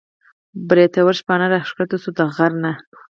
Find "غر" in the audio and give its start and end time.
2.35-2.51